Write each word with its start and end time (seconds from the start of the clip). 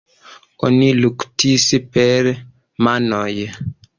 Oni 0.67 0.87
luktis 0.99 1.67
per 1.97 2.31
manoj. 2.87 3.31